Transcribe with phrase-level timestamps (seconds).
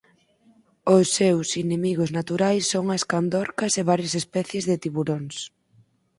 [0.95, 5.35] O seus inimigos naturais son as candorcas e varias especies de tiburóns.